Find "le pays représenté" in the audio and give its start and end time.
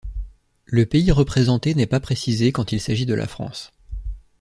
0.65-1.75